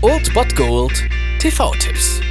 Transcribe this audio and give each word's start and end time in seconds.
Old 0.00 0.32
Bot 0.32 0.56
Gold 0.56 1.04
TV-Tipps. 1.40 2.22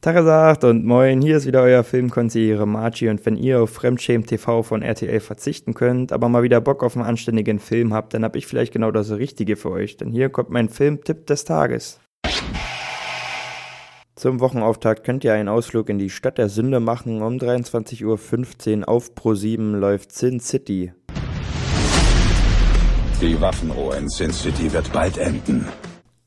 Tagesagt 0.00 0.64
und 0.64 0.86
moin, 0.86 1.20
hier 1.20 1.36
ist 1.36 1.46
wieder 1.46 1.60
euer 1.60 1.84
Filmkonsigliere 1.84 2.66
Margie 2.66 3.10
und 3.10 3.26
wenn 3.26 3.36
ihr 3.36 3.60
auf 3.60 3.68
Fremdschämen 3.68 4.26
TV 4.26 4.62
von 4.62 4.80
RTL 4.80 5.20
verzichten 5.20 5.74
könnt, 5.74 6.12
aber 6.12 6.30
mal 6.30 6.42
wieder 6.42 6.62
Bock 6.62 6.82
auf 6.82 6.96
einen 6.96 7.04
anständigen 7.04 7.58
Film 7.58 7.92
habt, 7.92 8.14
dann 8.14 8.24
hab 8.24 8.36
ich 8.36 8.46
vielleicht 8.46 8.72
genau 8.72 8.90
das 8.90 9.10
Richtige 9.10 9.56
für 9.56 9.70
euch, 9.70 9.98
denn 9.98 10.10
hier 10.10 10.30
kommt 10.30 10.48
mein 10.48 10.70
Filmtipp 10.70 11.26
des 11.26 11.44
Tages. 11.44 12.00
Zum 14.16 14.40
Wochenauftakt 14.40 15.04
könnt 15.04 15.24
ihr 15.24 15.34
einen 15.34 15.48
Ausflug 15.48 15.90
in 15.90 15.98
die 15.98 16.10
Stadt 16.10 16.38
der 16.38 16.50
Sünde 16.50 16.78
machen. 16.78 17.22
Um 17.22 17.38
23.15 17.38 18.80
Uhr 18.80 18.88
auf 18.88 19.12
Pro7 19.14 19.76
läuft 19.76 20.12
Sin 20.12 20.40
City. 20.40 20.92
Die 23.20 23.38
Waffenruhe 23.38 23.96
in 23.96 24.08
Sin 24.08 24.32
City 24.32 24.72
wird 24.72 24.90
bald 24.94 25.18
enden. 25.18 25.68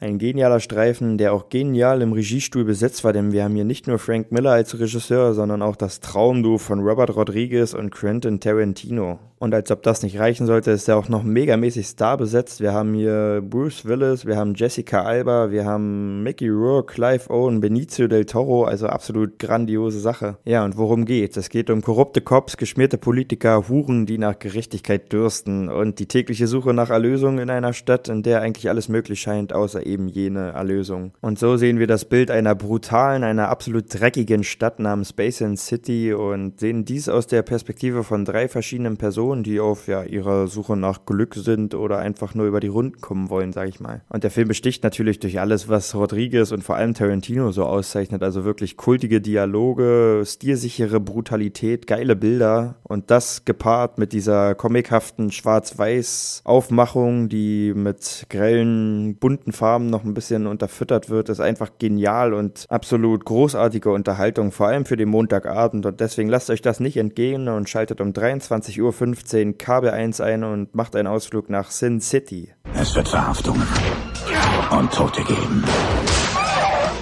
Ein 0.00 0.18
genialer 0.18 0.58
Streifen, 0.58 1.18
der 1.18 1.32
auch 1.32 1.48
genial 1.48 2.02
im 2.02 2.12
Regiestuhl 2.12 2.64
besetzt 2.64 3.04
war, 3.04 3.12
denn 3.12 3.30
wir 3.30 3.44
haben 3.44 3.54
hier 3.54 3.64
nicht 3.64 3.86
nur 3.86 4.00
Frank 4.00 4.32
Miller 4.32 4.50
als 4.50 4.76
Regisseur, 4.76 5.34
sondern 5.34 5.62
auch 5.62 5.76
das 5.76 6.00
Traumduo 6.00 6.58
von 6.58 6.80
Robert 6.80 7.14
Rodriguez 7.14 7.74
und 7.74 7.90
Quentin 7.90 8.40
Tarantino. 8.40 9.20
Und 9.42 9.54
als 9.54 9.70
ob 9.70 9.82
das 9.82 10.02
nicht 10.02 10.18
reichen 10.18 10.46
sollte, 10.46 10.70
ist 10.70 10.86
er 10.86 10.98
auch 10.98 11.08
noch 11.08 11.22
megamäßig 11.22 11.86
star 11.86 12.18
besetzt. 12.18 12.60
Wir 12.60 12.74
haben 12.74 12.92
hier 12.92 13.40
Bruce 13.42 13.86
Willis, 13.86 14.26
wir 14.26 14.36
haben 14.36 14.52
Jessica 14.54 15.02
Alba, 15.02 15.50
wir 15.50 15.64
haben 15.64 16.22
Mickey 16.22 16.50
Rourke, 16.50 16.92
Clive 16.92 17.30
Owen, 17.30 17.60
Benicio 17.60 18.06
del 18.06 18.26
Toro, 18.26 18.64
also 18.64 18.86
absolut 18.86 19.38
grandiose 19.38 19.98
Sache. 19.98 20.36
Ja, 20.44 20.62
und 20.62 20.76
worum 20.76 21.06
geht's? 21.06 21.38
Es 21.38 21.48
geht 21.48 21.70
um 21.70 21.80
korrupte 21.80 22.20
Cops, 22.20 22.58
geschmierte 22.58 22.98
Politiker, 22.98 23.66
Huren, 23.70 24.04
die 24.04 24.18
nach 24.18 24.38
Gerechtigkeit 24.38 25.10
dürsten 25.10 25.70
und 25.70 26.00
die 26.00 26.06
tägliche 26.06 26.46
Suche 26.46 26.74
nach 26.74 26.90
Erlösung 26.90 27.38
in 27.38 27.48
einer 27.48 27.72
Stadt, 27.72 28.10
in 28.10 28.22
der 28.22 28.42
eigentlich 28.42 28.68
alles 28.68 28.90
möglich 28.90 29.22
scheint, 29.22 29.54
außer 29.54 29.86
eben 29.86 30.08
jene 30.08 30.50
Erlösung. 30.50 31.12
Und 31.22 31.38
so 31.38 31.56
sehen 31.56 31.78
wir 31.78 31.86
das 31.86 32.04
Bild 32.04 32.30
einer 32.30 32.54
brutalen, 32.54 33.24
einer 33.24 33.48
absolut 33.48 33.86
dreckigen 33.88 34.44
Stadt 34.44 34.80
namens 34.80 35.14
Basin 35.14 35.56
City 35.56 36.12
und 36.12 36.60
sehen 36.60 36.84
dies 36.84 37.08
aus 37.08 37.26
der 37.26 37.40
Perspektive 37.40 38.04
von 38.04 38.26
drei 38.26 38.46
verschiedenen 38.46 38.98
Personen, 38.98 39.29
die 39.42 39.60
auf 39.60 39.88
ja, 39.88 40.02
ihrer 40.02 40.46
Suche 40.46 40.76
nach 40.76 41.06
Glück 41.06 41.34
sind 41.34 41.74
oder 41.74 41.98
einfach 41.98 42.34
nur 42.34 42.46
über 42.46 42.60
die 42.60 42.68
Runden 42.68 43.00
kommen 43.00 43.30
wollen, 43.30 43.52
sag 43.52 43.68
ich 43.68 43.80
mal. 43.80 44.02
Und 44.08 44.24
der 44.24 44.30
Film 44.30 44.48
besticht 44.48 44.82
natürlich 44.84 45.20
durch 45.20 45.40
alles, 45.40 45.68
was 45.68 45.94
Rodriguez 45.94 46.52
und 46.52 46.62
vor 46.62 46.76
allem 46.76 46.94
Tarantino 46.94 47.52
so 47.52 47.64
auszeichnet, 47.64 48.22
also 48.22 48.44
wirklich 48.44 48.76
kultige 48.76 49.20
Dialoge, 49.20 50.22
stilsichere 50.26 51.00
Brutalität, 51.00 51.86
geile 51.86 52.16
Bilder 52.16 52.76
und 52.82 53.10
das 53.10 53.44
gepaart 53.44 53.98
mit 53.98 54.12
dieser 54.12 54.54
comichaften 54.54 55.30
schwarz-weiß 55.30 56.42
Aufmachung, 56.44 57.28
die 57.28 57.72
mit 57.74 58.26
grellen, 58.28 59.16
bunten 59.16 59.52
Farben 59.52 59.86
noch 59.86 60.04
ein 60.04 60.14
bisschen 60.14 60.46
unterfüttert 60.46 61.10
wird, 61.10 61.28
ist 61.28 61.40
einfach 61.40 61.70
genial 61.78 62.34
und 62.34 62.66
absolut 62.68 63.24
großartige 63.24 63.90
Unterhaltung, 63.90 64.52
vor 64.52 64.68
allem 64.68 64.84
für 64.84 64.96
den 64.96 65.08
Montagabend. 65.08 65.86
Und 65.86 66.00
deswegen 66.00 66.28
lasst 66.28 66.50
euch 66.50 66.62
das 66.62 66.80
nicht 66.80 66.96
entgehen 66.96 67.48
und 67.48 67.68
schaltet 67.68 68.00
um 68.00 68.10
23.15 68.10 68.80
Uhr 68.80 68.92
KB1 69.24 70.22
ein 70.22 70.44
und 70.44 70.74
macht 70.74 70.96
einen 70.96 71.08
Ausflug 71.08 71.50
nach 71.50 71.70
Sin 71.70 72.00
City. 72.00 72.52
Es 72.74 72.94
wird 72.94 73.08
Verhaftungen 73.08 73.66
und 74.70 74.92
Tote 74.92 75.22
geben. 75.22 75.64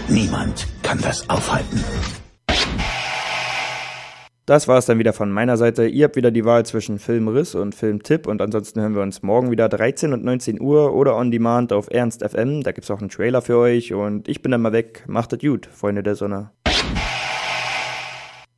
Niemand 0.09 0.67
kann 0.83 0.99
das 1.01 1.29
aufhalten. 1.29 1.85
Das 4.49 4.67
war 4.67 4.79
es 4.79 4.87
dann 4.87 4.99
wieder 4.99 5.13
von 5.13 5.31
meiner 5.31 5.59
Seite. 5.59 5.87
Ihr 5.87 6.05
habt 6.05 6.17
wieder 6.17 6.31
die 6.31 6.47
Wahl 6.47 6.65
zwischen 6.65 6.99
Filmriss 6.99 7.55
und 7.55 7.75
Filmtipp 7.75 8.27
und 8.27 8.41
ansonsten 8.41 8.81
hören 8.81 8.95
wir 8.95 9.03
uns 9.03 9.23
morgen 9.23 9.51
wieder 9.51 9.69
13 9.69 10.15
und 10.15 10.25
19 10.25 10.59
Uhr 10.59 10.95
oder 10.95 11.17
on 11.17 11.31
demand 11.31 11.71
auf 11.71 11.91
Ernst 11.91 12.25
FM. 12.27 12.63
Da 12.63 12.73
gibt 12.73 12.87
es 12.87 12.91
auch 12.91 13.01
einen 13.01 13.11
Trailer 13.11 13.43
für 13.43 13.59
euch 13.59 13.93
und 13.93 14.27
ich 14.27 14.41
bin 14.41 14.51
dann 14.51 14.63
mal 14.63 14.73
weg. 14.73 15.05
Macht 15.07 15.35
es 15.35 15.41
gut, 15.41 15.67
Freunde 15.67 16.03
der 16.03 16.15
Sonne. 16.15 16.53